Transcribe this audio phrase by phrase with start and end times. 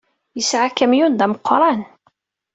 [0.37, 1.81] Yesɛa akamyun d ameqran.